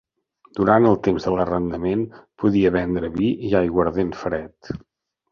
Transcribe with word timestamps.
Durant 0.59 0.85
el 0.91 0.95
temps 1.07 1.25
de 1.25 1.33
l'arrendament 1.33 2.05
podia 2.43 2.71
vendre 2.77 3.09
vi 3.19 3.29
i 3.49 3.53
aiguardent 3.61 4.11
fred. 4.23 4.71